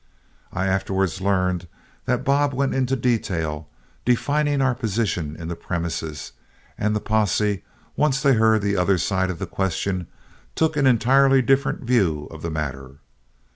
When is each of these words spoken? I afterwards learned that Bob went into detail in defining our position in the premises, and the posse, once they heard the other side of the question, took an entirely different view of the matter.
I 0.51 0.65
afterwards 0.65 1.21
learned 1.21 1.67
that 2.05 2.23
Bob 2.23 2.55
went 2.55 2.73
into 2.73 2.95
detail 2.95 3.67
in 4.03 4.13
defining 4.13 4.59
our 4.59 4.73
position 4.73 5.35
in 5.35 5.47
the 5.47 5.55
premises, 5.55 6.31
and 6.75 6.95
the 6.95 6.99
posse, 6.99 7.61
once 7.95 8.19
they 8.19 8.33
heard 8.33 8.63
the 8.63 8.75
other 8.77 8.97
side 8.97 9.29
of 9.29 9.37
the 9.37 9.45
question, 9.45 10.07
took 10.55 10.75
an 10.75 10.87
entirely 10.87 11.43
different 11.43 11.81
view 11.83 12.27
of 12.31 12.41
the 12.41 12.49
matter. 12.49 12.95